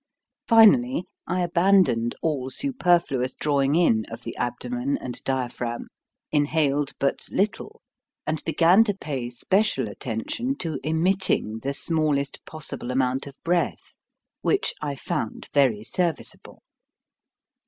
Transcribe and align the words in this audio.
Finally 0.47 1.03
I 1.27 1.41
abandoned 1.41 2.15
all 2.23 2.49
superfluous 2.49 3.35
drawing 3.35 3.75
in 3.75 4.03
of 4.09 4.23
the 4.23 4.35
abdomen 4.35 4.97
and 4.97 5.23
diaphragm, 5.23 5.89
inhaled 6.31 6.93
but 6.97 7.27
little, 7.29 7.83
and 8.25 8.43
began 8.43 8.83
to 8.85 8.95
pay 8.95 9.29
special 9.29 9.87
attention 9.87 10.55
to 10.55 10.79
emitting 10.83 11.59
the 11.59 11.73
smallest 11.75 12.43
possible 12.45 12.89
amount 12.89 13.27
of 13.27 13.37
breath, 13.43 13.95
which 14.41 14.73
I 14.81 14.95
found 14.95 15.49
very 15.53 15.83
serviceable. 15.83 16.63